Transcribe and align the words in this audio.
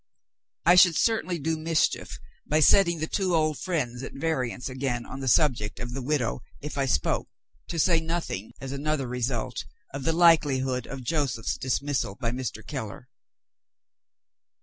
I 0.65 0.73
should 0.73 0.95
certainly 0.95 1.37
do 1.37 1.59
mischief, 1.59 2.17
by 2.47 2.59
setting 2.59 2.97
the 2.97 3.05
two 3.05 3.35
old 3.35 3.59
friends 3.59 4.01
at 4.01 4.15
variance 4.15 4.67
again 4.67 5.05
on 5.05 5.19
the 5.19 5.27
subject 5.27 5.79
of 5.79 5.93
the 5.93 6.01
widow, 6.01 6.41
if 6.59 6.75
I 6.75 6.87
spoke; 6.87 7.27
to 7.67 7.77
say 7.77 7.99
nothing 8.01 8.51
(as 8.59 8.71
another 8.71 9.07
result) 9.07 9.63
of 9.93 10.03
the 10.03 10.11
likelihood 10.13 10.87
of 10.87 11.03
Joseph's 11.03 11.55
dismissal 11.55 12.15
by 12.15 12.31
Mr. 12.31 12.65
Keller. 12.65 13.09